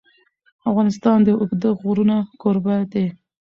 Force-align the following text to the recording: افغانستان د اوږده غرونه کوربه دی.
افغانستان 0.69 1.17
د 1.23 1.29
اوږده 1.41 1.69
غرونه 1.81 2.17
کوربه 2.41 2.75
دی. 2.91 3.05